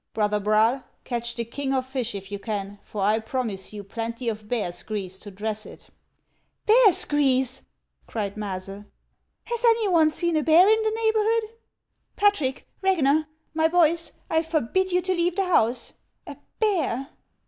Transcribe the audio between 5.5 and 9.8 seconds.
it."" Bear's grease!" cried Maase." Has